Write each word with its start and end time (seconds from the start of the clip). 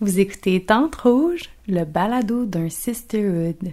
Vous 0.00 0.20
écoutez 0.20 0.64
Tante 0.64 0.94
Rouge, 0.94 1.50
le 1.66 1.84
balado 1.84 2.44
d'un 2.44 2.68
sisterhood. 2.68 3.72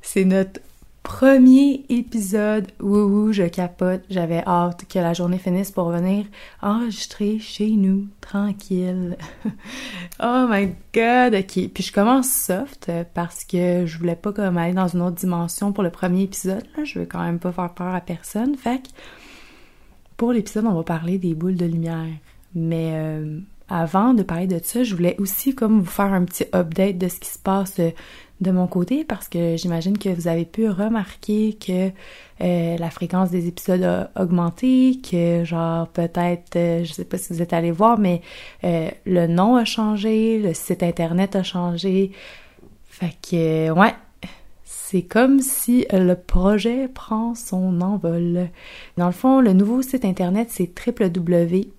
C'est 0.00 0.24
notre 0.24 0.60
premier 1.02 1.84
épisode. 1.88 2.70
Wouhou, 2.78 3.32
je 3.32 3.42
capote. 3.48 4.02
J'avais 4.08 4.44
hâte 4.46 4.84
que 4.88 5.00
la 5.00 5.14
journée 5.14 5.38
finisse 5.38 5.72
pour 5.72 5.90
venir 5.90 6.26
enregistrer 6.62 7.40
chez 7.40 7.70
nous, 7.70 8.06
tranquille. 8.20 9.16
oh 10.22 10.46
my 10.48 10.68
god, 10.94 11.34
ok. 11.34 11.70
Puis 11.74 11.82
je 11.82 11.92
commence 11.92 12.30
soft 12.30 12.92
parce 13.12 13.44
que 13.44 13.84
je 13.84 13.98
voulais 13.98 14.14
pas 14.14 14.32
comme 14.32 14.56
aller 14.56 14.74
dans 14.74 14.86
une 14.86 15.02
autre 15.02 15.16
dimension 15.16 15.72
pour 15.72 15.82
le 15.82 15.90
premier 15.90 16.22
épisode. 16.22 16.62
Je 16.84 17.00
veux 17.00 17.06
quand 17.06 17.20
même 17.20 17.40
pas 17.40 17.50
faire 17.50 17.74
peur 17.74 17.92
à 17.92 18.00
personne. 18.00 18.56
Fait 18.56 18.80
que 18.80 18.88
pour 20.16 20.32
l'épisode, 20.32 20.66
on 20.66 20.74
va 20.74 20.84
parler 20.84 21.18
des 21.18 21.34
boules 21.34 21.56
de 21.56 21.66
lumière. 21.66 22.14
Mais 22.54 22.92
euh, 22.92 23.40
avant 23.68 24.14
de 24.14 24.22
parler 24.22 24.46
de 24.46 24.60
ça, 24.62 24.84
je 24.84 24.94
voulais 24.94 25.16
aussi 25.18 25.54
comme 25.54 25.80
vous 25.80 25.90
faire 25.90 26.12
un 26.12 26.24
petit 26.24 26.44
update 26.54 26.98
de 26.98 27.08
ce 27.08 27.18
qui 27.20 27.30
se 27.30 27.38
passe 27.38 27.78
euh, 27.78 27.90
de 28.40 28.50
mon 28.50 28.66
côté 28.66 29.04
parce 29.04 29.28
que 29.28 29.56
j'imagine 29.56 29.96
que 29.96 30.08
vous 30.08 30.26
avez 30.26 30.44
pu 30.44 30.68
remarquer 30.68 31.54
que 31.54 31.90
euh, 32.40 32.76
la 32.76 32.90
fréquence 32.90 33.30
des 33.30 33.46
épisodes 33.46 33.82
a 33.82 34.10
augmenté, 34.20 34.98
que 35.00 35.44
genre 35.44 35.88
peut-être, 35.88 36.56
euh, 36.56 36.84
je 36.84 36.92
sais 36.92 37.04
pas 37.04 37.18
si 37.18 37.32
vous 37.32 37.40
êtes 37.40 37.52
allé 37.52 37.70
voir, 37.70 37.98
mais 37.98 38.20
le 38.62 39.26
nom 39.26 39.56
a 39.56 39.64
changé, 39.64 40.38
le 40.38 40.54
site 40.54 40.82
internet 40.82 41.36
a 41.36 41.42
changé. 41.42 42.10
Fait 42.88 43.16
que 43.22 43.70
ouais, 43.70 43.94
c'est 44.64 45.02
comme 45.02 45.40
si 45.40 45.86
le 45.92 46.14
projet 46.14 46.88
prend 46.88 47.34
son 47.34 47.80
envol. 47.80 48.48
Dans 48.96 49.06
le 49.06 49.12
fond, 49.12 49.40
le 49.40 49.52
nouveau 49.52 49.82
site 49.82 50.04
internet 50.04 50.48
c'est 50.50 50.70
www 50.86 51.70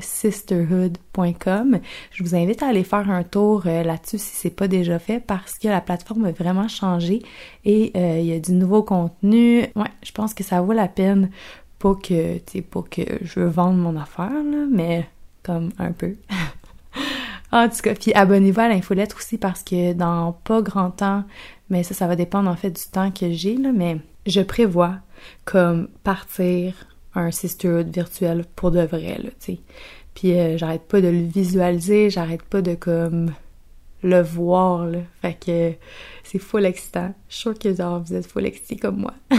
sisterhood.com. 0.00 1.80
Je 2.12 2.22
vous 2.22 2.34
invite 2.34 2.62
à 2.62 2.68
aller 2.68 2.84
faire 2.84 3.10
un 3.10 3.22
tour 3.22 3.62
euh, 3.66 3.82
là-dessus 3.82 4.18
si 4.18 4.36
c'est 4.36 4.50
pas 4.50 4.68
déjà 4.68 4.98
fait 4.98 5.20
parce 5.20 5.58
que 5.58 5.68
la 5.68 5.80
plateforme 5.80 6.26
a 6.26 6.32
vraiment 6.32 6.68
changé 6.68 7.22
et 7.64 7.92
euh, 7.96 8.18
il 8.20 8.26
y 8.26 8.32
a 8.32 8.38
du 8.38 8.52
nouveau 8.52 8.82
contenu. 8.82 9.60
Ouais, 9.74 9.90
je 10.02 10.12
pense 10.12 10.34
que 10.34 10.44
ça 10.44 10.60
vaut 10.60 10.72
la 10.72 10.88
peine. 10.88 11.30
Pas 11.78 11.94
que, 11.94 12.38
tu 12.38 12.62
pas 12.62 12.82
que 12.82 13.02
je 13.22 13.40
veux 13.40 13.48
vendre 13.48 13.76
mon 13.76 13.96
affaire, 14.00 14.30
là, 14.30 14.66
mais 14.70 15.08
comme 15.42 15.70
un 15.78 15.92
peu. 15.92 16.16
en 17.52 17.68
tout 17.68 17.82
cas, 17.82 17.94
puis 17.94 18.12
abonnez-vous 18.14 18.60
à 18.60 18.68
l'infolettre 18.68 19.16
aussi 19.16 19.38
parce 19.38 19.62
que 19.62 19.92
dans 19.92 20.32
pas 20.32 20.62
grand 20.62 20.90
temps, 20.90 21.24
mais 21.68 21.82
ça, 21.82 21.94
ça 21.94 22.06
va 22.06 22.16
dépendre 22.16 22.48
en 22.48 22.56
fait 22.56 22.70
du 22.70 22.90
temps 22.90 23.10
que 23.10 23.30
j'ai, 23.30 23.56
là, 23.56 23.72
mais 23.74 23.98
je 24.26 24.40
prévois 24.40 24.96
comme 25.44 25.88
partir 26.02 26.74
un 27.16 27.30
sisterhood 27.30 27.88
virtuel 27.88 28.44
pour 28.54 28.70
de 28.70 28.82
vrai, 28.82 29.18
là, 29.22 29.30
tu 29.40 29.54
sais. 29.54 29.58
Puis 30.14 30.38
euh, 30.38 30.56
j'arrête 30.56 30.82
pas 30.82 31.00
de 31.00 31.08
le 31.08 31.22
visualiser, 31.22 32.10
j'arrête 32.10 32.42
pas 32.42 32.62
de 32.62 32.74
comme 32.74 33.32
le 34.02 34.22
voir, 34.22 34.86
là. 34.86 34.98
Fait 35.22 35.34
que 35.34 35.72
c'est 36.24 36.38
full 36.38 36.64
excitant. 36.64 37.14
Je 37.28 37.36
suis 37.36 37.54
que 37.54 37.74
genre, 37.74 38.00
vous 38.00 38.14
êtes 38.14 38.26
full 38.26 38.46
excités 38.46 38.76
comme 38.76 38.98
moi. 38.98 39.14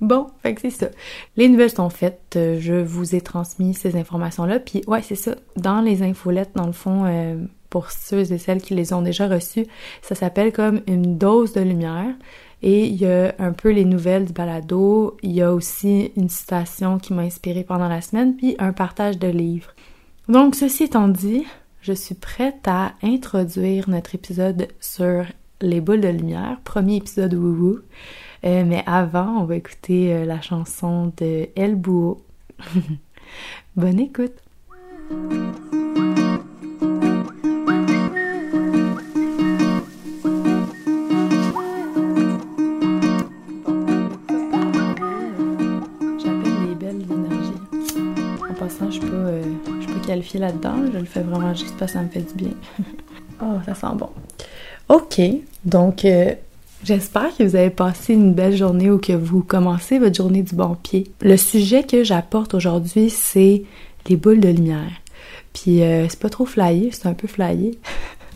bon, 0.00 0.28
fait 0.42 0.54
que 0.54 0.62
c'est 0.62 0.70
ça. 0.70 0.88
Les 1.36 1.48
nouvelles 1.48 1.70
sont 1.70 1.90
faites, 1.90 2.34
euh, 2.36 2.58
je 2.60 2.74
vous 2.74 3.14
ai 3.14 3.20
transmis 3.20 3.74
ces 3.74 3.96
informations-là. 3.96 4.60
Puis 4.60 4.82
ouais, 4.86 5.02
c'est 5.02 5.14
ça. 5.14 5.36
Dans 5.56 5.80
les 5.80 6.02
infolettes, 6.02 6.52
dans 6.54 6.66
le 6.66 6.72
fond, 6.72 7.04
euh, 7.06 7.36
pour 7.70 7.90
ceux 7.90 8.32
et 8.32 8.38
celles 8.38 8.62
qui 8.62 8.74
les 8.74 8.92
ont 8.92 9.02
déjà 9.02 9.28
reçues, 9.28 9.66
ça 10.02 10.14
s'appelle 10.14 10.52
comme 10.52 10.80
une 10.86 11.18
dose 11.18 11.52
de 11.52 11.60
lumière. 11.60 12.14
Et 12.62 12.86
il 12.86 12.96
y 12.96 13.06
a 13.06 13.34
un 13.38 13.52
peu 13.52 13.70
les 13.70 13.84
nouvelles 13.84 14.26
du 14.26 14.32
balado, 14.32 15.16
il 15.22 15.32
y 15.32 15.42
a 15.42 15.52
aussi 15.52 16.10
une 16.16 16.28
citation 16.28 16.98
qui 16.98 17.12
m'a 17.12 17.22
inspirée 17.22 17.64
pendant 17.64 17.88
la 17.88 18.00
semaine, 18.00 18.34
puis 18.36 18.56
un 18.58 18.72
partage 18.72 19.18
de 19.18 19.28
livres. 19.28 19.70
Donc, 20.28 20.56
ceci 20.56 20.84
étant 20.84 21.08
dit, 21.08 21.46
je 21.80 21.92
suis 21.92 22.14
prête 22.14 22.66
à 22.66 22.94
introduire 23.02 23.88
notre 23.88 24.14
épisode 24.14 24.68
sur 24.80 25.24
les 25.60 25.80
boules 25.80 26.00
de 26.00 26.08
lumière, 26.08 26.58
premier 26.64 26.96
épisode 26.96 27.34
wouhou. 27.34 27.78
Euh, 28.44 28.64
mais 28.64 28.82
avant, 28.86 29.40
on 29.40 29.44
va 29.44 29.56
écouter 29.56 30.12
euh, 30.12 30.24
la 30.24 30.40
chanson 30.40 31.12
de 31.16 31.48
El 31.56 31.76
Bouho. 31.76 32.22
Bonne 33.76 34.00
écoute! 34.00 34.34
Là-dedans. 50.16 50.74
Je 50.92 50.98
le 50.98 51.04
fais 51.04 51.20
vraiment 51.20 51.54
juste 51.54 51.74
parce 51.78 51.92
que 51.92 51.98
ça 51.98 52.02
me 52.02 52.08
fait 52.08 52.20
du 52.20 52.34
bien. 52.34 52.54
oh, 53.42 53.56
ça 53.66 53.74
sent 53.74 53.96
bon. 53.96 54.10
OK. 54.88 55.20
Donc, 55.64 56.04
euh, 56.04 56.32
j'espère 56.84 57.36
que 57.36 57.42
vous 57.42 57.56
avez 57.56 57.70
passé 57.70 58.14
une 58.14 58.34
belle 58.34 58.56
journée 58.56 58.90
ou 58.90 58.98
que 58.98 59.12
vous 59.12 59.42
commencez 59.42 59.98
votre 59.98 60.16
journée 60.16 60.42
du 60.42 60.54
bon 60.54 60.76
pied. 60.82 61.10
Le 61.20 61.36
sujet 61.36 61.82
que 61.82 62.04
j'apporte 62.04 62.54
aujourd'hui, 62.54 63.10
c'est 63.10 63.64
les 64.08 64.16
boules 64.16 64.40
de 64.40 64.48
lumière. 64.48 64.90
Puis, 65.52 65.82
euh, 65.82 66.06
c'est 66.08 66.20
pas 66.20 66.30
trop 66.30 66.46
flyé, 66.46 66.90
c'est 66.92 67.06
un 67.06 67.14
peu 67.14 67.28
flyé. 67.28 67.78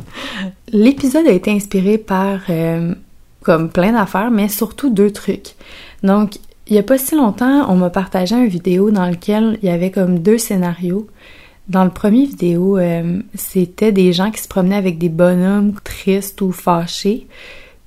L'épisode 0.72 1.26
a 1.26 1.32
été 1.32 1.50
inspiré 1.50 1.96
par 1.96 2.40
euh, 2.50 2.94
comme 3.42 3.70
plein 3.70 3.92
d'affaires, 3.92 4.30
mais 4.30 4.48
surtout 4.48 4.90
deux 4.90 5.10
trucs. 5.10 5.54
Donc, 6.02 6.36
il 6.66 6.76
y 6.76 6.78
a 6.78 6.82
pas 6.82 6.98
si 6.98 7.14
longtemps, 7.14 7.70
on 7.70 7.76
m'a 7.76 7.90
partagé 7.90 8.34
une 8.36 8.48
vidéo 8.48 8.90
dans 8.90 9.06
lequel 9.08 9.58
il 9.62 9.68
y 9.68 9.72
avait 9.72 9.90
comme 9.90 10.20
deux 10.20 10.38
scénarios. 10.38 11.06
Dans 11.72 11.84
le 11.84 11.90
premier 11.90 12.26
vidéo, 12.26 12.76
euh, 12.76 13.22
c'était 13.34 13.92
des 13.92 14.12
gens 14.12 14.30
qui 14.30 14.42
se 14.42 14.46
promenaient 14.46 14.76
avec 14.76 14.98
des 14.98 15.08
bonhommes 15.08 15.72
tristes 15.82 16.42
ou 16.42 16.52
fâchés. 16.52 17.26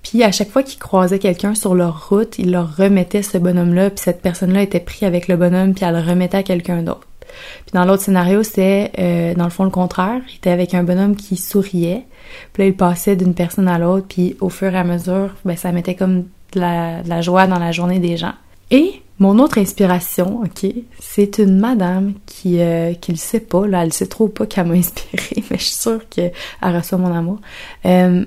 Puis 0.01 0.23
à 0.23 0.31
chaque 0.31 0.49
fois 0.49 0.63
qu'ils 0.63 0.79
croisaient 0.79 1.19
quelqu'un 1.19 1.53
sur 1.53 1.75
leur 1.75 2.09
route, 2.09 2.39
ils 2.39 2.49
leur 2.49 2.75
remettaient 2.77 3.21
ce 3.21 3.37
bonhomme-là, 3.37 3.91
puis 3.91 3.99
cette 3.99 4.23
personne-là 4.23 4.63
était 4.63 4.79
prise 4.79 5.03
avec 5.03 5.27
le 5.27 5.37
bonhomme, 5.37 5.75
puis 5.75 5.85
elle 5.85 5.93
le 5.93 6.01
remettait 6.01 6.37
à 6.37 6.41
quelqu'un 6.41 6.81
d'autre. 6.81 7.07
Puis 7.19 7.73
dans 7.73 7.85
l'autre 7.85 8.01
scénario, 8.01 8.41
c'était 8.41 8.91
euh, 8.97 9.35
dans 9.35 9.43
le 9.43 9.51
fond 9.51 9.65
le 9.65 9.69
contraire. 9.69 10.19
Il 10.29 10.37
était 10.37 10.49
avec 10.49 10.73
un 10.73 10.81
bonhomme 10.81 11.15
qui 11.15 11.37
souriait. 11.37 12.07
Puis 12.53 12.63
là, 12.63 12.67
il 12.69 12.75
passait 12.75 13.15
d'une 13.15 13.35
personne 13.35 13.67
à 13.67 13.77
l'autre, 13.77 14.07
puis 14.09 14.35
au 14.41 14.49
fur 14.49 14.73
et 14.73 14.79
à 14.79 14.83
mesure, 14.83 15.35
ben, 15.45 15.55
ça 15.55 15.71
mettait 15.71 15.93
comme 15.93 16.23
la, 16.55 17.03
de 17.03 17.09
la 17.09 17.21
joie 17.21 17.45
dans 17.45 17.59
la 17.59 17.71
journée 17.71 17.99
des 17.99 18.17
gens. 18.17 18.33
Et 18.71 19.03
mon 19.19 19.39
autre 19.39 19.57
inspiration, 19.57 20.41
ok, 20.41 20.71
c'est 20.99 21.37
une 21.37 21.57
madame 21.57 22.13
qui 22.25 22.59
euh, 22.59 22.93
qui 22.93 23.11
le 23.11 23.17
sait 23.17 23.39
pas, 23.39 23.65
là, 23.65 23.83
elle 23.83 23.93
sait 23.93 24.07
trop 24.07 24.27
pas 24.27 24.45
qu'elle 24.45 24.67
m'a 24.67 24.73
inspirée, 24.75 25.43
mais 25.49 25.57
je 25.57 25.63
suis 25.63 25.75
sûre 25.75 26.01
qu'elle 26.09 26.31
reçoit 26.61 26.97
mon 26.97 27.13
amour. 27.13 27.39
Euh, 27.85 28.25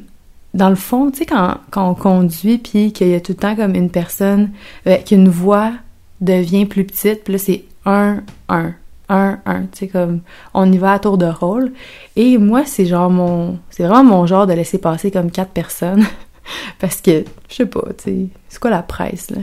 dans 0.54 0.71
le 0.71 0.77
fond, 0.77 1.10
tu 1.10 1.19
sais, 1.19 1.27
quand, 1.27 1.59
quand 1.71 1.91
on 1.91 1.94
conduit, 1.94 2.59
puis 2.59 2.93
qu'il 2.93 3.09
y 3.09 3.15
a 3.15 3.21
tout 3.21 3.32
le 3.32 3.37
temps 3.37 3.54
comme 3.54 3.75
une 3.75 3.91
personne, 3.91 4.50
euh, 4.87 4.97
qu'une 4.97 5.28
voix 5.28 5.72
devient 6.21 6.65
plus 6.65 6.84
petite, 6.84 7.25
puis 7.25 7.34
là, 7.34 7.38
c'est 7.38 7.65
un, 7.84 8.22
un, 8.48 8.72
un, 9.10 9.38
un, 9.44 9.60
tu 9.62 9.81
sais, 9.81 9.88
comme, 9.88 10.21
on 10.54 10.71
y 10.72 10.78
va 10.78 10.94
à 10.94 10.98
tour 10.98 11.19
de 11.19 11.27
rôle. 11.27 11.72
Et 12.16 12.38
moi, 12.38 12.65
c'est 12.65 12.87
genre 12.87 13.10
mon, 13.10 13.59
c'est 13.71 13.84
vraiment 13.84 14.04
mon 14.04 14.27
genre 14.27 14.47
de 14.47 14.54
laisser 14.54 14.78
passer 14.78 15.10
comme 15.10 15.31
quatre 15.31 15.53
personnes. 15.53 16.04
Parce 16.78 17.00
que, 17.00 17.25
je 17.48 17.54
sais 17.54 17.66
pas, 17.66 17.84
tu 17.98 18.04
sais, 18.04 18.26
c'est 18.48 18.60
quoi 18.60 18.70
la 18.70 18.82
presse, 18.82 19.31
là? 19.31 19.42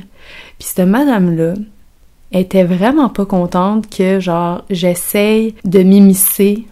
Puis 0.60 0.68
cette 0.68 0.88
madame-là 0.88 1.54
était 2.32 2.64
vraiment 2.64 3.10
pas 3.10 3.26
contente 3.26 3.90
que, 3.90 4.20
genre, 4.20 4.64
j'essaye 4.70 5.56
de 5.64 5.84
m'immiscer 5.84 6.66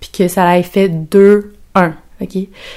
puis 0.00 0.10
que 0.12 0.28
ça 0.28 0.52
l'ait 0.52 0.62
fait 0.62 0.88
2-1. 0.88 1.92
OK? 2.20 2.36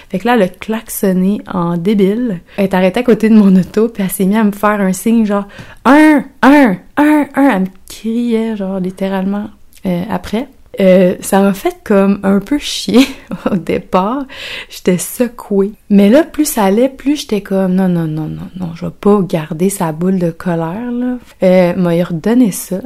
Fait 0.10 0.20
que 0.20 0.28
là, 0.28 0.36
elle 0.36 0.44
a 0.44 0.48
klaxonné 0.48 1.42
en 1.52 1.78
débile. 1.78 2.42
Elle 2.58 2.66
est 2.66 2.74
arrêtée 2.74 3.00
à 3.00 3.04
côté 3.04 3.30
de 3.30 3.36
mon 3.36 3.56
auto, 3.56 3.90
puis 3.90 4.04
elle 4.04 4.10
s'est 4.10 4.26
mise 4.26 4.38
à 4.38 4.44
me 4.44 4.52
faire 4.52 4.82
un 4.82 4.94
signe 4.94 5.26
genre 5.26 5.48
«un, 5.86 6.24
un, 6.44 6.78
un, 6.98 7.28
un». 7.36 7.52
Elle 7.56 7.62
me 7.62 7.68
criait, 7.90 8.56
genre, 8.56 8.80
littéralement, 8.80 9.50
euh, 9.86 10.04
après. 10.10 10.48
Euh, 10.82 11.16
ça 11.22 11.42
m'a 11.42 11.54
fait 11.54 11.78
comme 11.84 12.20
un 12.24 12.40
peu 12.40 12.58
chier 12.58 13.06
au 13.52 13.56
départ. 13.56 14.26
J'étais 14.70 14.98
secouée. 14.98 15.74
Mais 15.90 16.10
là, 16.10 16.24
plus 16.24 16.46
ça 16.46 16.64
allait, 16.64 16.90
plus 16.90 17.18
j'étais 17.18 17.42
comme 17.42 17.76
non, 17.76 17.88
non, 17.88 18.08
non, 18.08 18.28
non, 18.28 18.50
non, 18.60 18.72
je 18.76 18.86
vais 18.86 18.92
pas 18.92 19.22
garder 19.22 19.70
sa 19.70 19.92
boule 19.92 20.18
de 20.18 20.32
colère, 20.32 20.92
là. 20.92 21.18
Euh, 21.44 21.76
m'a 21.76 21.92
redonné 22.04 22.52
ça. 22.52 22.80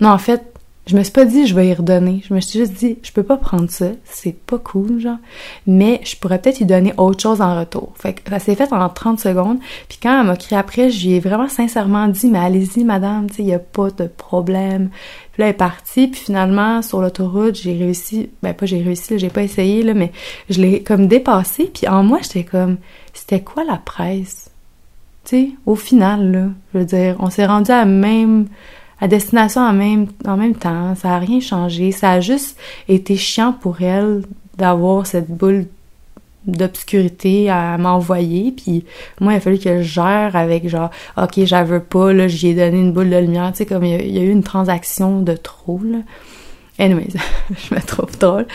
Non, 0.00 0.10
en 0.10 0.18
fait, 0.18 0.42
je 0.86 0.96
me 0.96 1.02
suis 1.04 1.12
pas 1.12 1.24
dit 1.24 1.46
je 1.46 1.54
vais 1.54 1.68
y 1.68 1.74
redonner. 1.74 2.22
Je 2.28 2.34
me 2.34 2.40
suis 2.40 2.58
juste 2.58 2.72
dit 2.72 2.98
je 3.02 3.12
peux 3.12 3.22
pas 3.22 3.36
prendre 3.36 3.70
ça, 3.70 3.86
c'est 4.04 4.36
pas 4.36 4.58
cool 4.58 4.98
genre, 4.98 5.18
mais 5.66 6.00
je 6.04 6.16
pourrais 6.16 6.40
peut-être 6.40 6.58
lui 6.58 6.66
donner 6.66 6.92
autre 6.96 7.20
chose 7.20 7.40
en 7.40 7.58
retour. 7.58 7.92
Fait 7.96 8.14
que 8.14 8.28
ça 8.28 8.40
s'est 8.40 8.56
fait 8.56 8.72
en 8.72 8.88
30 8.88 9.20
secondes. 9.20 9.58
Puis 9.88 9.98
quand 10.02 10.20
elle 10.20 10.26
m'a 10.26 10.36
crié 10.36 10.58
après, 10.58 10.90
je 10.90 11.06
lui 11.06 11.14
ai 11.14 11.20
vraiment 11.20 11.48
sincèrement 11.48 12.08
dit 12.08 12.26
mais 12.26 12.40
allez-y 12.40 12.84
madame, 12.84 13.30
tu 13.30 13.36
sais, 13.36 13.42
y 13.44 13.54
a 13.54 13.60
pas 13.60 13.90
de 13.90 14.06
problème. 14.06 14.90
Puis 15.32 15.42
là 15.42 15.46
elle 15.46 15.50
est 15.50 15.56
partie, 15.56 16.08
puis 16.08 16.20
finalement 16.20 16.82
sur 16.82 17.00
l'autoroute, 17.00 17.54
j'ai 17.54 17.76
réussi, 17.76 18.30
ben 18.42 18.52
pas 18.52 18.66
j'ai 18.66 18.82
réussi, 18.82 19.18
j'ai 19.18 19.30
pas 19.30 19.42
essayé 19.42 19.84
là, 19.84 19.94
mais 19.94 20.10
je 20.50 20.60
l'ai 20.60 20.82
comme 20.82 21.06
dépassé, 21.06 21.70
puis 21.72 21.86
en 21.86 22.02
moi 22.02 22.18
j'étais 22.22 22.44
comme 22.44 22.78
c'était 23.12 23.40
quoi 23.40 23.62
la 23.64 23.76
presse? 23.76 24.50
Tu 25.24 25.36
sais, 25.36 25.50
au 25.66 25.76
final 25.76 26.32
là, 26.32 26.46
je 26.74 26.78
veux 26.80 26.84
dire, 26.84 27.16
on 27.20 27.30
s'est 27.30 27.46
rendu 27.46 27.70
à 27.70 27.84
même 27.84 28.48
à 29.02 29.08
destination 29.08 29.60
en 29.60 29.72
même, 29.72 30.06
en 30.26 30.36
même 30.36 30.54
temps. 30.54 30.94
Ça 30.94 31.16
a 31.16 31.18
rien 31.18 31.40
changé. 31.40 31.90
Ça 31.90 32.12
a 32.12 32.20
juste 32.20 32.56
été 32.88 33.16
chiant 33.16 33.52
pour 33.52 33.82
elle 33.82 34.22
d'avoir 34.56 35.06
cette 35.06 35.28
boule 35.28 35.66
d'obscurité 36.46 37.50
à 37.50 37.78
m'envoyer 37.78 38.50
puis 38.50 38.84
moi 39.20 39.32
il 39.32 39.36
a 39.36 39.40
fallu 39.40 39.58
que 39.60 39.80
je 39.80 39.82
gère 39.82 40.34
avec 40.34 40.68
genre 40.68 40.90
ok 41.16 41.44
j'en 41.44 41.62
veux 41.62 41.78
pas 41.78 42.12
là 42.12 42.26
j'y 42.26 42.48
ai 42.48 42.54
donné 42.54 42.80
une 42.80 42.92
boule 42.92 43.10
de 43.10 43.16
lumière 43.16 43.52
tu 43.52 43.58
sais 43.58 43.66
comme 43.66 43.84
il 43.84 44.12
y, 44.12 44.18
a, 44.18 44.22
eu 44.22 44.30
une 44.30 44.42
transaction 44.42 45.22
de 45.22 45.34
trop 45.34 45.80
anyways 46.78 47.14
je 47.50 47.74
me 47.74 47.80
trouve 47.80 48.16
drôle. 48.18 48.46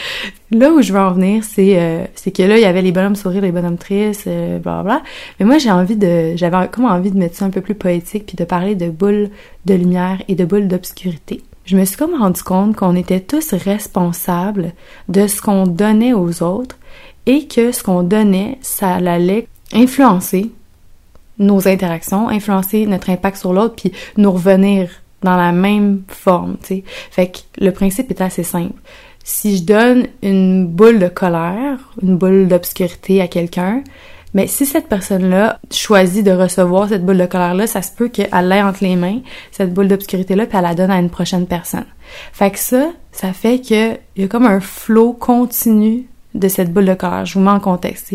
Là 0.51 0.71
où 0.71 0.81
je 0.81 0.93
veux 0.93 0.99
en 0.99 1.11
venir 1.11 1.43
c'est 1.43 1.79
euh, 1.79 2.05
c'est 2.15 2.31
que 2.31 2.43
là 2.43 2.57
il 2.57 2.61
y 2.61 2.65
avait 2.65 2.81
les 2.81 2.91
bonhommes 2.91 3.15
sourires 3.15 3.41
les 3.41 3.51
bonhommes 3.51 3.77
tristes 3.77 4.27
euh, 4.27 4.59
bla 4.59 4.83
bla 4.83 5.01
mais 5.39 5.45
moi 5.45 5.57
j'ai 5.57 5.71
envie 5.71 5.95
de 5.95 6.35
j'avais 6.35 6.67
comme 6.69 6.85
envie 6.85 7.11
de 7.11 7.17
mettre 7.17 7.35
ça 7.35 7.45
un 7.45 7.49
peu 7.49 7.61
plus 7.61 7.75
poétique 7.75 8.25
puis 8.25 8.35
de 8.35 8.43
parler 8.43 8.75
de 8.75 8.89
boules 8.89 9.29
de 9.65 9.73
lumière 9.73 10.21
et 10.27 10.35
de 10.35 10.45
boules 10.45 10.67
d'obscurité. 10.67 11.41
Je 11.65 11.75
me 11.75 11.83
suis 11.83 11.97
comme 11.97 12.15
rendu 12.15 12.41
compte 12.43 12.77
qu'on 12.77 12.95
était 12.95 13.19
tous 13.19 13.53
responsables 13.53 14.71
de 15.09 15.27
ce 15.27 15.41
qu'on 15.41 15.67
donnait 15.67 16.13
aux 16.13 16.41
autres 16.41 16.77
et 17.25 17.45
que 17.45 17.73
ce 17.73 17.83
qu'on 17.83 18.03
donnait, 18.03 18.57
ça 18.61 18.95
allait 18.95 19.49
influencer 19.73 20.49
nos 21.39 21.67
interactions, 21.67 22.29
influencer 22.29 22.85
notre 22.87 23.09
impact 23.09 23.37
sur 23.37 23.53
l'autre, 23.53 23.75
puis 23.75 23.91
nous 24.15 24.31
revenir 24.31 24.89
dans 25.23 25.35
la 25.35 25.51
même 25.51 26.03
forme, 26.07 26.57
tu 26.61 26.67
sais. 26.67 26.83
Fait 27.11 27.27
que 27.27 27.39
le 27.59 27.71
principe 27.71 28.11
est 28.11 28.21
assez 28.21 28.43
simple. 28.43 28.79
Si 29.23 29.57
je 29.57 29.63
donne 29.63 30.07
une 30.21 30.67
boule 30.67 30.99
de 30.99 31.07
colère, 31.07 31.79
une 32.01 32.17
boule 32.17 32.47
d'obscurité 32.47 33.21
à 33.21 33.27
quelqu'un, 33.27 33.83
mais 34.33 34.47
si 34.47 34.65
cette 34.65 34.87
personne-là 34.87 35.59
choisit 35.71 36.23
de 36.25 36.31
recevoir 36.31 36.89
cette 36.89 37.05
boule 37.05 37.17
de 37.17 37.25
colère-là, 37.25 37.67
ça 37.67 37.81
se 37.81 37.91
peut 37.91 38.07
qu'elle 38.07 38.47
l'ait 38.47 38.61
entre 38.61 38.83
les 38.83 38.95
mains, 38.95 39.19
cette 39.51 39.73
boule 39.73 39.87
d'obscurité-là, 39.87 40.45
puis 40.45 40.57
elle 40.57 40.63
la 40.63 40.75
donne 40.75 40.91
à 40.91 40.99
une 40.99 41.09
prochaine 41.09 41.47
personne. 41.47 41.85
Fait 42.33 42.51
que 42.51 42.59
ça, 42.59 42.91
ça 43.11 43.33
fait 43.33 43.59
qu'il 43.59 43.97
y 44.15 44.23
a 44.23 44.27
comme 44.27 44.45
un 44.45 44.59
flot 44.59 45.13
continu 45.13 46.07
de 46.33 46.47
cette 46.47 46.71
boule 46.71 46.85
de 46.85 46.93
cœur. 46.93 47.25
Je 47.25 47.33
vous 47.33 47.39
mets 47.39 47.51
en 47.51 47.59
contexte. 47.59 48.13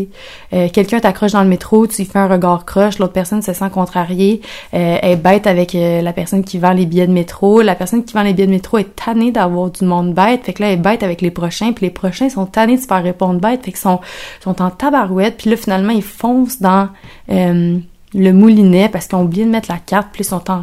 Euh, 0.53 0.69
Quelqu'un 0.69 0.99
t'accroche 0.99 1.31
dans 1.31 1.43
le 1.43 1.49
métro, 1.49 1.87
tu 1.87 1.97
lui 1.97 2.05
fais 2.05 2.19
un 2.19 2.27
regard 2.27 2.65
croche, 2.65 2.99
l'autre 2.99 3.13
personne 3.13 3.41
se 3.41 3.53
sent 3.53 3.69
contrariée, 3.71 4.41
euh, 4.73 4.97
est 5.01 5.15
bête 5.15 5.47
avec 5.47 5.75
euh, 5.75 6.01
la 6.01 6.13
personne 6.13 6.43
qui 6.43 6.57
vend 6.59 6.73
les 6.73 6.85
billets 6.85 7.07
de 7.07 7.11
métro. 7.11 7.61
La 7.61 7.75
personne 7.75 8.03
qui 8.05 8.13
vend 8.13 8.23
les 8.23 8.33
billets 8.33 8.47
de 8.47 8.51
métro 8.51 8.77
est 8.77 8.95
tannée 8.95 9.31
d'avoir 9.31 9.71
du 9.71 9.83
monde 9.85 10.13
bête, 10.13 10.43
fait 10.43 10.53
que 10.53 10.63
là, 10.63 10.71
elle 10.71 10.81
bête 10.81 11.03
avec 11.03 11.21
les 11.21 11.31
prochains, 11.31 11.73
puis 11.73 11.87
les 11.87 11.91
prochains 11.91 12.29
sont 12.29 12.45
tannés 12.45 12.77
de 12.77 12.81
se 12.81 12.87
faire 12.87 13.03
répondre 13.03 13.39
bête, 13.39 13.65
fait 13.65 13.71
qu'ils 13.71 13.79
sont, 13.79 13.99
sont 14.41 14.61
en 14.61 14.69
tabarouette, 14.69 15.37
puis 15.37 15.49
là, 15.49 15.57
finalement, 15.57 15.91
ils 15.91 16.03
foncent 16.03 16.61
dans 16.61 16.89
euh, 17.29 17.77
le 18.13 18.31
moulinet 18.31 18.89
parce 18.89 19.07
qu'ils 19.07 19.17
ont 19.17 19.23
oublié 19.23 19.45
de 19.45 19.49
mettre 19.49 19.71
la 19.71 19.79
carte, 19.79 20.09
puis 20.11 20.21
ils 20.21 20.27
sont 20.27 20.49
en 20.49 20.61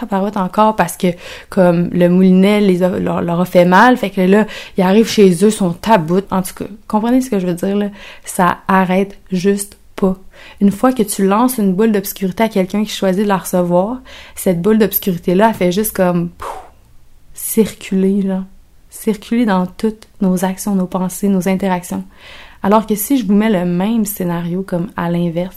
tabarouette 0.00 0.36
encore 0.36 0.76
parce 0.76 0.96
que 0.96 1.08
comme 1.48 1.88
le 1.92 2.08
moulinet 2.08 2.60
les 2.60 2.78
leur, 2.78 3.40
a 3.40 3.44
fait 3.44 3.64
mal. 3.64 3.96
Fait 3.96 4.10
que 4.10 4.20
là 4.20 4.46
ils 4.76 4.82
arrivent 4.82 5.08
chez 5.08 5.44
eux 5.44 5.50
sont 5.50 5.72
tabout 5.72 6.24
en 6.30 6.42
tout 6.42 6.54
cas 6.54 6.64
comprenez 6.88 7.20
ce 7.20 7.30
que 7.30 7.38
je 7.38 7.46
veux 7.46 7.54
dire 7.54 7.76
là. 7.76 7.86
Ça 8.24 8.58
arrête 8.68 9.18
juste 9.30 9.76
pas. 9.96 10.16
Une 10.60 10.70
fois 10.70 10.92
que 10.92 11.02
tu 11.02 11.26
lances 11.26 11.58
une 11.58 11.74
boule 11.74 11.92
d'obscurité 11.92 12.44
à 12.44 12.48
quelqu'un 12.48 12.84
qui 12.84 12.90
choisit 12.90 13.22
de 13.22 13.28
la 13.28 13.38
recevoir 13.38 13.98
cette 14.34 14.60
boule 14.62 14.78
d'obscurité 14.78 15.34
là 15.34 15.48
elle 15.50 15.54
fait 15.54 15.72
juste 15.72 15.94
comme 15.94 16.30
circuler 17.34 18.22
là. 18.22 18.44
Circuler 18.88 19.46
dans 19.46 19.66
toutes 19.66 20.08
nos 20.20 20.44
actions 20.44 20.74
nos 20.74 20.86
pensées 20.86 21.28
nos 21.28 21.48
interactions 21.48 22.04
alors 22.62 22.86
que 22.86 22.94
si 22.94 23.18
je 23.18 23.26
vous 23.26 23.34
mets 23.34 23.50
le 23.50 23.64
même 23.64 24.04
scénario 24.04 24.62
comme 24.62 24.90
à 24.96 25.10
l'inverse, 25.10 25.56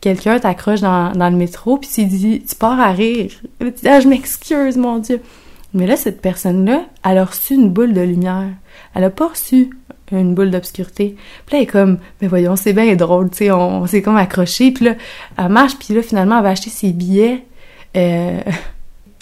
quelqu'un 0.00 0.38
t'accroche 0.38 0.80
dans, 0.80 1.12
dans, 1.12 1.30
le 1.30 1.36
métro 1.36 1.78
puis 1.78 1.88
tu 1.92 2.04
dis 2.04 2.42
tu 2.46 2.54
pars 2.54 2.78
à 2.80 2.92
rire, 2.92 3.30
ah 3.84 4.00
je 4.00 4.08
m'excuse 4.08 4.76
mon 4.76 4.98
dieu. 4.98 5.20
Mais 5.72 5.86
là 5.86 5.96
cette 5.96 6.20
personne-là, 6.20 6.84
elle 7.04 7.18
a 7.18 7.24
reçu 7.24 7.54
une 7.54 7.70
boule 7.70 7.94
de 7.94 8.02
lumière. 8.02 8.50
Elle 8.94 9.04
a 9.04 9.10
pas 9.10 9.28
reçu 9.28 9.70
une 10.12 10.34
boule 10.34 10.50
d'obscurité. 10.50 11.16
Puis 11.46 11.56
là, 11.56 11.58
elle 11.58 11.62
est 11.62 11.66
comme, 11.66 11.98
mais 12.20 12.28
voyons, 12.28 12.56
c'est 12.56 12.72
bien 12.72 12.94
drôle, 12.94 13.30
tu 13.30 13.38
sais, 13.38 13.50
on, 13.50 13.86
s'est 13.86 14.02
comme 14.02 14.16
accroché. 14.16 14.70
Puis 14.70 14.84
là, 14.84 14.94
elle 15.38 15.48
marche, 15.48 15.76
puis 15.76 15.94
là, 15.94 16.02
finalement, 16.02 16.38
elle 16.38 16.42
va 16.44 16.50
acheter 16.50 16.70
ses 16.70 16.92
billets. 16.92 17.44
Euh, 17.96 18.40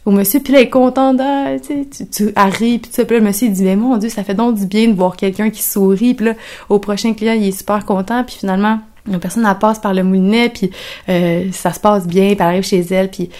au 0.04 0.10
monsieur, 0.10 0.40
puis 0.40 0.52
là, 0.52 0.60
il 0.60 0.62
est 0.64 0.70
content 0.70 1.14
d'elle, 1.14 1.60
tu 1.60 1.86
sais, 1.90 2.06
tu 2.06 2.32
arrives, 2.34 2.80
puis 2.80 2.90
ça, 2.92 3.04
puis 3.04 3.16
là, 3.16 3.20
le 3.20 3.26
monsieur, 3.26 3.46
il 3.46 3.52
dit, 3.52 3.62
mais 3.62 3.76
mon 3.76 3.96
Dieu, 3.98 4.08
ça 4.08 4.24
fait 4.24 4.34
donc 4.34 4.56
du 4.56 4.66
bien 4.66 4.88
de 4.88 4.94
voir 4.94 5.16
quelqu'un 5.16 5.50
qui 5.50 5.62
sourit, 5.62 6.14
puis 6.14 6.26
là, 6.26 6.34
au 6.68 6.78
prochain 6.78 7.14
client, 7.14 7.34
il 7.34 7.46
est 7.46 7.56
super 7.56 7.84
content, 7.86 8.24
puis 8.24 8.36
finalement, 8.40 8.80
la 9.06 9.18
personne, 9.18 9.46
elle 9.48 9.58
passe 9.58 9.78
par 9.78 9.94
le 9.94 10.02
moulinet, 10.02 10.48
puis 10.48 10.70
euh, 11.08 11.50
ça 11.52 11.72
se 11.72 11.80
passe 11.80 12.06
bien, 12.06 12.26
puis 12.26 12.36
elle 12.40 12.42
arrive 12.42 12.64
chez 12.64 12.80
elle, 12.80 13.10
puis 13.10 13.30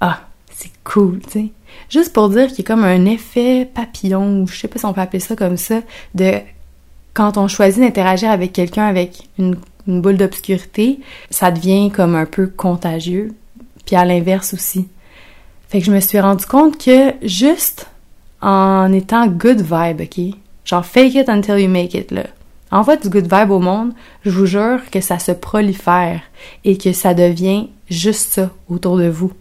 ah, 0.00 0.20
c'est 0.50 0.70
cool, 0.84 1.20
tu 1.24 1.30
sais. 1.30 1.46
Juste 1.90 2.12
pour 2.12 2.28
dire 2.28 2.48
qu'il 2.48 2.58
y 2.58 2.62
a 2.62 2.64
comme 2.64 2.84
un 2.84 3.04
effet 3.06 3.68
papillon, 3.72 4.42
ou 4.42 4.46
je 4.46 4.60
sais 4.60 4.68
pas 4.68 4.78
si 4.78 4.84
on 4.84 4.92
peut 4.92 5.00
appeler 5.00 5.20
ça 5.20 5.34
comme 5.34 5.56
ça, 5.56 5.80
de 6.14 6.34
quand 7.14 7.36
on 7.36 7.48
choisit 7.48 7.82
d'interagir 7.82 8.30
avec 8.30 8.52
quelqu'un 8.52 8.86
avec 8.86 9.28
une, 9.38 9.56
une 9.86 10.00
boule 10.00 10.16
d'obscurité, 10.16 11.00
ça 11.30 11.50
devient 11.50 11.90
comme 11.90 12.14
un 12.14 12.26
peu 12.26 12.46
contagieux, 12.46 13.34
puis 13.84 13.96
à 13.96 14.04
l'inverse 14.04 14.54
aussi. 14.54 14.88
Fait 15.72 15.78
que 15.78 15.86
je 15.86 15.90
me 15.90 16.00
suis 16.00 16.20
rendu 16.20 16.44
compte 16.44 16.76
que 16.76 17.14
juste 17.22 17.88
en 18.42 18.92
étant 18.92 19.26
good 19.26 19.62
vibe, 19.62 20.02
ok? 20.02 20.36
Genre 20.66 20.84
fake 20.84 21.14
it 21.14 21.30
until 21.30 21.58
you 21.58 21.70
make 21.70 21.94
it, 21.94 22.10
là. 22.10 22.24
En 22.70 22.84
fait, 22.84 23.02
du 23.02 23.08
good 23.08 23.32
vibe 23.32 23.50
au 23.50 23.58
monde, 23.58 23.94
je 24.22 24.28
vous 24.28 24.44
jure 24.44 24.80
que 24.90 25.00
ça 25.00 25.18
se 25.18 25.32
prolifère 25.32 26.20
et 26.66 26.76
que 26.76 26.92
ça 26.92 27.14
devient 27.14 27.70
juste 27.88 28.32
ça 28.34 28.50
autour 28.68 28.98
de 28.98 29.08
vous. 29.08 29.32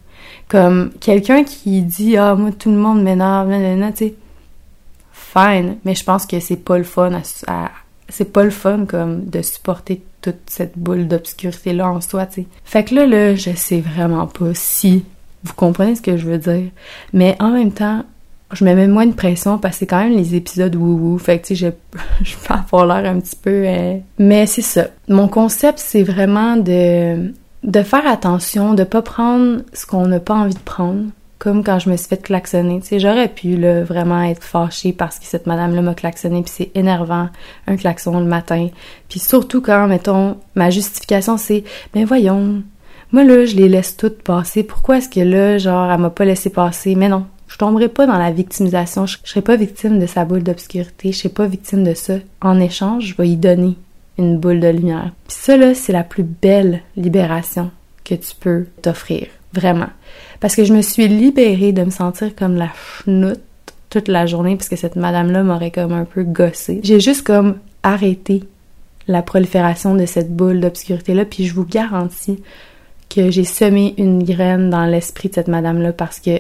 Comme 0.48 0.92
quelqu'un 1.02 1.44
qui 1.44 1.82
dit 1.82 2.16
Ah, 2.16 2.34
moi, 2.36 2.52
tout 2.58 2.72
le 2.72 2.78
monde 2.78 3.04
m'énerve, 3.04 3.50
tu 3.92 3.98
sais. 3.98 4.16
Fine, 5.12 5.80
mais 5.84 5.96
je 5.96 6.06
pense 6.06 6.26
que 6.26 6.40
c'est 6.40 6.64
pas 6.64 6.78
le 6.78 6.86
fun 6.86 7.12
à, 7.48 7.72
c'est 8.08 8.32
pas 8.32 8.46
le 8.46 8.52
fun 8.52 8.86
comme 8.86 9.26
de 9.26 9.42
supporter 9.42 10.02
toute 10.22 10.40
cette 10.48 10.78
boule 10.78 11.10
d'obscurité 11.10 11.74
là 11.74 11.90
en 11.90 12.00
soi, 12.00 12.26
tu 12.26 12.44
sais. 12.44 12.48
Fait 12.64 12.86
que 12.86 12.96
là, 12.96 13.06
là, 13.06 13.36
je 13.36 13.52
sais 13.54 13.82
vraiment 13.82 14.28
pas 14.28 14.54
si 14.54 15.04
vous 15.44 15.54
comprenez 15.54 15.96
ce 15.96 16.02
que 16.02 16.18
je 16.18 16.26
veux 16.26 16.38
dire? 16.38 16.70
Mais 17.14 17.36
en 17.40 17.50
même 17.52 17.72
temps, 17.72 18.04
je 18.54 18.66
me 18.66 18.74
mets 18.74 18.88
moins 18.88 19.06
de 19.06 19.14
pression 19.14 19.58
parce 19.58 19.76
que 19.76 19.80
c'est 19.80 19.88
quand 19.88 20.04
même 20.04 20.16
les 20.16 20.36
épisodes 20.36 20.76
wou-wou. 20.76 21.18
Fait 21.18 21.40
que, 21.40 21.48
tu 21.48 21.56
sais, 21.56 21.74
je, 21.94 21.98
je 22.24 22.36
peux 22.36 22.54
avoir 22.54 22.86
l'air 22.86 23.12
un 23.12 23.20
petit 23.20 23.36
peu... 23.36 23.64
Euh, 23.66 23.98
mais 24.20 24.46
c'est 24.46 24.62
ça. 24.62 24.88
Mon 25.08 25.28
concept, 25.28 25.80
c'est 25.80 26.04
vraiment 26.04 26.58
de, 26.58 27.34
de 27.64 27.84
faire 27.84 28.08
attention, 28.08 28.74
de 28.74 28.84
pas 28.84 29.02
prendre 29.02 29.62
ce 29.74 29.86
qu'on 29.86 30.08
n'a 30.08 30.20
pas 30.20 30.36
envie 30.36 30.54
de 30.54 30.60
prendre. 30.60 31.06
Comme 31.40 31.64
quand 31.64 31.80
je 31.80 31.90
me 31.90 31.98
suis 31.98 32.08
fait 32.08 32.22
klaxonner. 32.22 32.82
Tu 32.82 32.88
sais, 32.88 33.00
j'aurais 33.00 33.28
pu, 33.28 33.58
là, 33.58 33.84
vraiment 33.84 34.22
être 34.22 34.44
fâchée 34.44 34.94
parce 34.94 35.18
que 35.18 35.26
cette 35.26 35.48
madame-là 35.48 35.82
m'a 35.82 35.96
klaxonné 35.96 36.44
puis 36.44 36.54
c'est 36.56 36.72
énervant, 36.76 37.30
un 37.66 37.78
klaxon 37.78 38.20
le 38.20 38.28
matin. 38.28 38.68
Puis 39.10 39.20
surtout 39.20 39.60
quand, 39.60 39.88
mettons, 39.88 40.38
ma 40.54 40.70
justification, 40.70 41.38
c'est, 41.38 41.64
ben 41.96 42.06
voyons, 42.06 42.62
moi, 43.12 43.24
là, 43.24 43.46
je 43.46 43.56
les 43.56 43.70
laisse 43.70 43.98
toutes 43.98 44.22
passer. 44.22 44.64
Pourquoi 44.64 44.98
est-ce 44.98 45.10
que 45.10 45.20
là, 45.20 45.58
genre, 45.58 45.92
elle 45.92 46.00
m'a 46.00 46.10
pas 46.10 46.26
laissé 46.26 46.50
passer? 46.50 46.96
Mais 46.96 47.10
non, 47.10 47.26
je 47.48 47.58
tomberai 47.58 47.90
pas 47.90 48.08
dans 48.08 48.18
la 48.18 48.32
victimisation. 48.32 49.06
Je, 49.06 49.18
serai 49.24 49.42
pas 49.42 49.58
victime 49.58 50.00
de 50.00 50.06
sa 50.06 50.24
boule 50.24 50.44
d'obscurité. 50.44 51.12
Je 51.12 51.18
serai 51.18 51.30
pas 51.30 51.46
victime 51.46 51.84
de 51.84 51.94
ça. 51.94 52.16
En 52.42 52.60
échange, 52.60 53.08
je 53.08 53.16
vais 53.18 53.30
y 53.30 53.36
donner 53.36 53.76
une 54.18 54.38
boule 54.38 54.60
de 54.60 54.70
lumière. 54.70 55.12
Puis 55.28 55.38
ça, 55.40 55.58
là, 55.58 55.74
c'est 55.76 55.92
la 55.92 56.04
plus 56.04 56.24
belle 56.24 56.82
libération 56.96 57.72
que 58.06 58.16
tu 58.16 58.34
peux 58.40 58.66
t'offrir. 58.82 59.28
Vraiment. 59.54 59.90
Parce 60.40 60.56
que 60.56 60.64
je 60.64 60.74
me 60.74 60.82
suis 60.82 61.10
libérée 61.10 61.74
de 61.74 61.84
me 61.84 61.90
sentir 61.90 62.34
comme 62.36 62.56
la 62.56 62.70
chenoute 62.76 63.42
toute 63.90 64.08
la 64.08 64.26
journée 64.26 64.56
parce 64.56 64.70
que 64.70 64.78
cette 64.78 64.96
madame-là 64.96 65.44
m'aurait 65.44 65.72
comme 65.72 65.92
un 65.92 66.06
peu 66.06 66.24
gossé. 66.24 66.80
J'ai 66.84 67.02
juste 67.02 67.28
comme 67.28 67.58
arrêté 67.84 68.44
la 69.08 69.22
prolifération 69.22 69.96
de 69.96 70.06
cette 70.06 70.34
boule 70.34 70.62
d'obscurité-là, 70.62 71.26
puis 71.26 71.46
je 71.46 71.54
vous 71.54 71.66
garantis 71.66 72.40
que 73.14 73.32
j'ai 73.32 73.44
semé 73.44 73.94
une 73.98 74.24
graine 74.24 74.70
dans 74.70 74.86
l'esprit 74.86 75.30
de 75.30 75.36
cette 75.36 75.48
madame-là 75.48 75.94
parce 75.94 76.20
que 76.20 76.40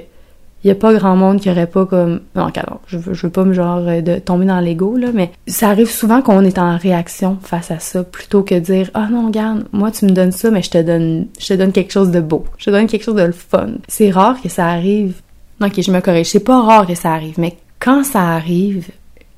il 0.63 0.69
a 0.69 0.75
pas 0.75 0.93
grand 0.93 1.15
monde 1.15 1.39
qui 1.39 1.49
aurait 1.49 1.67
pas 1.67 1.85
comme 1.85 2.21
non 2.35 2.47
je 2.85 2.97
veux, 2.97 3.13
je 3.13 3.25
veux 3.25 3.31
pas 3.31 3.43
me 3.43 3.53
genre 3.53 3.79
euh, 3.87 4.01
de 4.01 4.19
tomber 4.19 4.45
dans 4.45 4.59
l'ego 4.59 4.95
là 4.95 5.09
mais 5.13 5.31
ça 5.47 5.69
arrive 5.69 5.89
souvent 5.89 6.21
qu'on 6.21 6.43
est 6.43 6.59
en 6.59 6.77
réaction 6.77 7.37
face 7.41 7.71
à 7.71 7.79
ça 7.79 8.03
plutôt 8.03 8.43
que 8.43 8.55
dire 8.55 8.91
ah 8.93 9.07
oh 9.09 9.13
non 9.13 9.27
regarde 9.27 9.65
moi 9.71 9.91
tu 9.91 10.05
me 10.05 10.11
donnes 10.11 10.31
ça 10.31 10.51
mais 10.51 10.61
je 10.61 10.69
te 10.69 10.81
donne 10.81 11.27
je 11.39 11.47
te 11.47 11.53
donne 11.53 11.71
quelque 11.71 11.91
chose 11.91 12.11
de 12.11 12.19
beau. 12.19 12.45
Je 12.57 12.65
te 12.65 12.69
donne 12.69 12.87
quelque 12.87 13.03
chose 13.03 13.15
de 13.15 13.23
le 13.23 13.31
fun. 13.31 13.71
C'est 13.87 14.11
rare 14.11 14.41
que 14.41 14.49
ça 14.49 14.67
arrive. 14.67 15.21
Non 15.59 15.67
ok 15.67 15.81
je 15.81 15.91
me 15.91 15.99
corrige. 15.99 16.27
C'est 16.27 16.39
pas 16.39 16.61
rare 16.61 16.85
que 16.85 16.95
ça 16.95 17.11
arrive 17.11 17.39
mais 17.39 17.57
quand 17.79 18.03
ça 18.03 18.21
arrive 18.21 18.89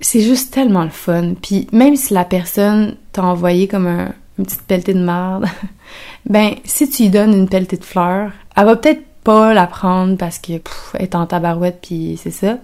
c'est 0.01 0.21
juste 0.21 0.53
tellement 0.53 0.83
le 0.83 0.89
fun. 0.89 1.35
Puis 1.41 1.67
même 1.71 1.95
si 1.95 2.13
la 2.13 2.25
personne 2.25 2.95
t'a 3.13 3.23
envoyé 3.23 3.69
comme 3.69 3.87
un, 3.87 4.13
une 4.37 4.45
petite 4.45 4.63
pelletée 4.63 4.93
de 4.93 5.03
merde 5.03 5.45
ben 6.29 6.55
si 6.63 6.89
tu 6.89 7.03
lui 7.03 7.09
donnes 7.09 7.33
une 7.33 7.49
pelletée 7.49 7.77
de 7.77 7.83
fleurs, 7.83 8.31
elle 8.55 8.65
va 8.65 8.75
peut-être 8.75 9.03
pas 9.23 9.53
la 9.53 9.67
prendre 9.67 10.17
parce 10.17 10.37
que 10.37 10.53
elle 10.93 11.01
est 11.01 11.15
en 11.15 11.25
tabarouette 11.25 11.79
puis 11.81 12.19
c'est 12.21 12.31
ça. 12.31 12.57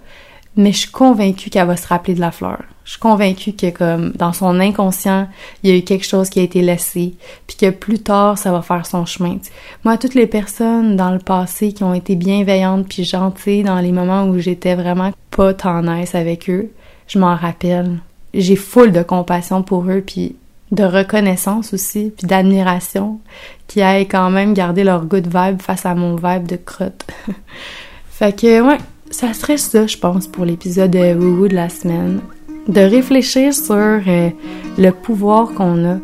Mais 0.55 0.71
je 0.71 0.79
suis 0.79 0.91
convaincue 0.91 1.50
qu'elle 1.50 1.67
va 1.67 1.77
se 1.77 1.88
rappeler 1.88 2.15
de 2.15 2.19
la 2.19 2.31
fleur. 2.31 2.63
Je 2.83 2.91
suis 2.91 3.00
convaincue 3.00 3.53
que 3.53 3.69
comme 3.69 4.12
dans 4.13 4.33
son 4.33 4.59
inconscient, 4.59 5.27
il 5.62 5.69
y 5.69 5.74
a 5.74 5.77
eu 5.77 5.83
quelque 5.83 6.05
chose 6.05 6.29
qui 6.29 6.39
a 6.39 6.43
été 6.43 6.62
laissé, 6.62 7.13
puis 7.45 7.55
que 7.55 7.69
plus 7.69 8.00
tard 8.00 8.38
ça 8.38 8.51
va 8.51 8.63
faire 8.63 8.86
son 8.88 9.05
chemin. 9.05 9.38
Moi, 9.83 9.98
toutes 9.98 10.15
les 10.15 10.25
personnes 10.25 10.95
dans 10.95 11.12
le 11.12 11.19
passé 11.19 11.71
qui 11.71 11.83
ont 11.83 11.93
été 11.93 12.15
bienveillantes 12.15 12.88
puis 12.89 13.03
gentilles 13.03 13.63
dans 13.63 13.79
les 13.79 13.91
moments 13.91 14.25
où 14.25 14.39
j'étais 14.39 14.74
vraiment 14.74 15.12
pas 15.29 15.53
tendresse 15.53 16.15
avec 16.15 16.50
eux, 16.50 16.71
je 17.07 17.19
m'en 17.19 17.36
rappelle. 17.36 18.00
j'ai 18.33 18.55
full 18.55 18.91
de 18.91 19.03
compassion 19.03 19.62
pour 19.62 19.83
eux, 19.83 20.03
puis 20.05 20.36
de 20.71 20.83
reconnaissance 20.83 21.73
aussi, 21.73 22.13
puis 22.15 22.27
d'admiration, 22.27 23.19
qui 23.67 23.81
aillent 23.81 24.07
quand 24.07 24.29
même 24.29 24.53
garder 24.53 24.83
leur 24.83 25.05
good 25.05 25.27
vibe 25.27 25.61
face 25.61 25.85
à 25.85 25.95
mon 25.95 26.15
vibe 26.15 26.47
de 26.47 26.57
crotte. 26.57 27.05
fait 28.09 28.39
que, 28.39 28.61
ouais, 28.61 28.77
ça 29.09 29.33
serait 29.33 29.57
ça, 29.57 29.88
je 29.88 29.97
pense, 29.97 30.27
pour 30.27 30.45
l'épisode 30.45 30.91
de 30.91 31.15
Woo 31.15 31.47
de 31.47 31.55
la 31.55 31.69
semaine. 31.69 32.21
De 32.67 32.81
réfléchir 32.81 33.53
sur 33.53 33.75
euh, 33.75 34.29
le 34.77 34.91
pouvoir 34.91 35.53
qu'on 35.53 35.85
a 35.85 35.97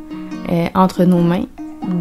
euh, 0.52 0.68
entre 0.74 1.04
nos 1.04 1.22
mains, 1.22 1.46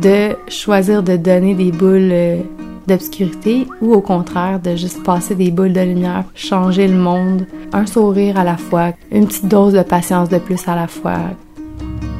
de 0.00 0.34
choisir 0.48 1.02
de 1.02 1.16
donner 1.16 1.54
des 1.54 1.70
boules 1.70 2.10
euh, 2.12 2.38
d'obscurité 2.86 3.66
ou 3.80 3.92
au 3.92 4.00
contraire 4.00 4.60
de 4.60 4.76
juste 4.76 5.02
passer 5.02 5.34
des 5.34 5.50
boules 5.50 5.72
de 5.72 5.80
lumière, 5.80 6.24
changer 6.34 6.88
le 6.88 6.96
monde, 6.96 7.46
un 7.72 7.86
sourire 7.86 8.38
à 8.38 8.44
la 8.44 8.56
fois, 8.56 8.92
une 9.10 9.26
petite 9.26 9.48
dose 9.48 9.74
de 9.74 9.82
patience 9.82 10.28
de 10.28 10.38
plus 10.38 10.66
à 10.66 10.76
la 10.76 10.86
fois, 10.86 11.18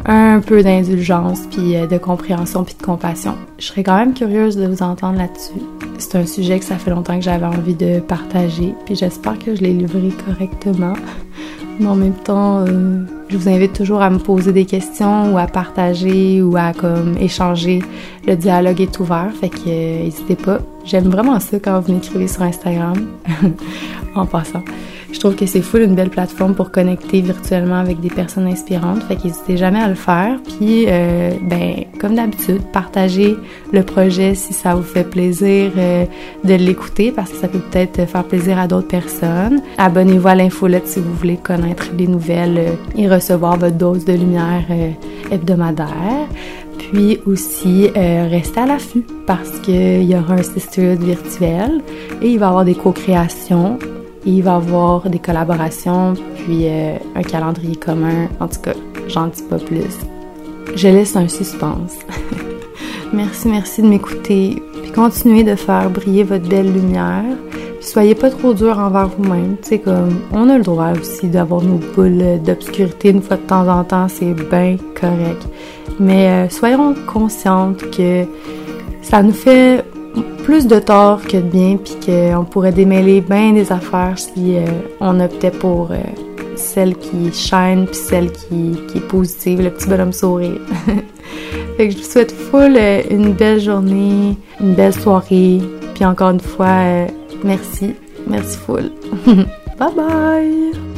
un 0.07 0.41
peu 0.41 0.63
d'indulgence, 0.63 1.41
puis 1.51 1.77
euh, 1.77 1.87
de 1.87 1.99
compréhension, 1.99 2.65
puis 2.65 2.75
de 2.79 2.83
compassion. 2.83 3.37
Je 3.59 3.67
serais 3.67 3.83
quand 3.83 3.97
même 3.97 4.15
curieuse 4.15 4.57
de 4.57 4.67
vous 4.67 4.83
entendre 4.83 5.19
là-dessus. 5.19 5.63
C'est 5.99 6.17
un 6.17 6.27
sujet 6.27 6.59
que 6.59 6.65
ça 6.65 6.77
fait 6.77 6.91
longtemps 6.91 7.17
que 7.19 7.25
j'avais 7.25 7.47
envie 7.47 7.75
de 7.75 8.01
partager, 8.01 8.75
puis 8.85 8.95
j'espère 8.95 9.39
que 9.39 9.55
je 9.55 9.63
l'ai 9.63 9.73
livré 9.73 10.11
correctement. 10.27 10.95
Mais 11.79 11.87
en 11.87 11.97
même 11.97 12.15
temps, 12.15 12.65
euh, 12.67 13.05
je 13.35 13.39
vous 13.41 13.49
invite 13.49 13.73
toujours 13.73 14.01
à 14.01 14.11
me 14.11 14.19
poser 14.19 14.53
des 14.53 14.65
questions 14.65 15.35
ou 15.35 15.39
à 15.39 15.49
partager 15.49 16.41
ou 16.41 16.57
à 16.57 16.73
comme 16.73 17.17
échanger. 17.19 17.81
Le 18.29 18.37
dialogue 18.37 18.81
est 18.81 19.01
ouvert, 19.01 19.33
fait 19.41 19.49
que 19.49 19.59
euh, 19.67 20.05
n'hésitez 20.05 20.37
pas. 20.37 20.61
J'aime 20.85 21.09
vraiment 21.09 21.41
ça 21.41 21.59
quand 21.59 21.81
vous 21.81 21.93
m'écrivez 21.93 22.29
sur 22.29 22.43
Instagram. 22.43 22.95
en 24.15 24.27
passant. 24.27 24.63
Je 25.13 25.21
trouve 25.21 25.37
que 25.37 25.47
c'est 25.47 25.63
full 25.63 25.83
une 25.83 25.95
belle 25.95 26.11
plateforme 26.11 26.55
pour 26.55 26.73
connecter 26.73 27.21
virtuellement 27.21 27.79
avec 27.79 28.01
des 28.01 28.09
personnes 28.09 28.49
inspirantes. 28.49 29.03
Fait 29.05 29.15
qu'hésitez 29.15 29.57
jamais 29.57 29.79
à 29.79 29.89
le 29.89 29.95
faire. 29.95 30.39
Puis, 30.59 30.87
euh, 30.89 31.31
ben, 31.43 31.85
comme 32.01 32.17
d'habitude, 32.17 32.63
partagez 32.73 33.37
le 33.73 33.83
projet 33.85 34.35
si 34.35 34.53
ça 34.53 34.75
vous 34.75 34.83
fait 34.83 35.05
plaisir 35.05 35.71
euh, 35.79 36.05
de 36.43 36.55
l'écouter 36.55 37.13
parce 37.13 37.31
que 37.31 37.37
ça 37.37 37.47
peut 37.47 37.61
peut-être 37.61 38.09
faire 38.09 38.25
plaisir 38.25 38.59
à 38.59 38.67
d'autres 38.67 38.89
personnes. 38.89 39.63
Abonnez-vous 39.79 40.29
à 40.29 40.35
l'infolette 40.35 40.89
si 40.89 40.99
vous 40.99 41.15
voulez 41.15 41.37
connaître 41.37 41.91
les 41.97 42.09
nouvelles 42.09 42.59
euh, 42.59 42.75
et 42.97 43.07
recevoir 43.25 43.59
votre 43.59 43.77
dose 43.77 44.05
de 44.05 44.13
lumière 44.13 44.65
hebdomadaire. 45.31 46.29
Puis 46.79 47.19
aussi, 47.27 47.89
restez 47.89 48.61
à 48.61 48.67
l'affût 48.67 49.07
parce 49.27 49.59
qu'il 49.61 50.05
y 50.05 50.15
aura 50.15 50.35
un 50.35 50.43
sisterhood 50.43 51.03
virtuel 51.03 51.81
et 52.21 52.29
il 52.29 52.39
va 52.39 52.47
y 52.47 52.49
avoir 52.49 52.65
des 52.65 52.75
co-créations 52.75 53.79
il 54.27 54.43
va 54.43 54.53
y 54.53 54.55
avoir 54.55 55.09
des 55.11 55.19
collaborations, 55.19 56.15
puis 56.37 56.67
euh, 56.67 56.97
un 57.15 57.23
calendrier 57.23 57.77
commun. 57.77 58.29
En 58.41 58.49
tout 58.49 58.61
cas, 58.61 58.73
j'en 59.09 59.27
dis 59.27 59.43
pas 59.43 59.59
plus. 59.59 59.99
Je 60.75 60.89
laisse 60.89 61.15
un 61.17 61.29
suspense. 61.29 61.99
merci, 63.13 63.49
merci 63.49 63.83
de 63.83 63.89
m'écouter. 63.89 64.63
Puis 64.83 64.93
continuez 64.93 65.45
de 65.45 65.55
faire 65.55 65.91
briller 65.91 66.25
votre 66.25 66.49
belle 66.49 66.73
lumière. 66.73 67.25
Soyez 67.85 68.15
pas 68.15 68.31
trop 68.31 68.55
dur 68.55 68.79
envers 68.79 69.09
vous-même. 69.09 69.57
Sais, 69.61 69.79
comme, 69.79 70.19
on 70.33 70.49
a 70.49 70.57
le 70.57 70.65
droit 70.65 70.93
aussi 70.99 71.29
d'avoir 71.29 71.61
nos 71.61 71.79
boules 71.95 72.41
d'obscurité 72.43 73.11
une 73.11 73.21
fois 73.21 73.37
de 73.37 73.43
temps 73.43 73.69
en 73.69 73.85
temps. 73.85 74.09
C'est 74.09 74.33
bien 74.33 74.79
correct. 74.99 75.47
Mais 76.01 76.29
euh, 76.29 76.49
soyons 76.49 76.95
conscientes 77.07 77.91
que 77.91 78.25
ça 79.03 79.23
nous 79.23 79.35
fait 79.35 79.85
plus 80.45 80.67
de 80.67 80.79
tort 80.79 81.21
que 81.23 81.37
de 81.37 81.43
bien, 81.43 81.77
puis 81.77 81.97
qu'on 82.05 82.45
pourrait 82.45 82.73
démêler 82.73 83.21
bien 83.21 83.53
des 83.53 83.71
affaires 83.71 84.19
si 84.19 84.57
euh, 84.57 84.65
on 85.01 85.21
optait 85.21 85.51
pour 85.51 85.91
euh, 85.91 85.97
celle 86.57 86.97
qui 86.97 87.33
shine, 87.35 87.85
puis 87.85 87.97
celle 87.97 88.33
qui, 88.33 88.79
est 88.95 89.09
positive, 89.09 89.61
le 89.61 89.71
petit 89.71 89.89
bonhomme 89.89 90.13
sourire. 90.13 90.61
je 91.79 91.97
vous 91.97 92.03
souhaite 92.03 92.33
full 92.33 92.79
une 93.11 93.35
belle 93.35 93.61
journée, 93.61 94.39
une 94.59 94.75
belle 94.75 94.95
soirée, 94.95 95.61
puis 95.95 96.05
encore 96.07 96.31
une 96.31 96.41
fois, 96.41 97.07
merci, 97.45 97.95
merci 98.27 98.57
full. 98.59 98.91
bye 99.79 99.91
bye! 99.95 100.94